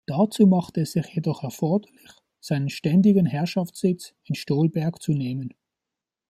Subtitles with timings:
[0.07, 2.09] Dazu machte es sich jedoch erforderlich,
[2.39, 5.53] seinen ständigen Herrschaftssitz in Stolberg zu nehmen.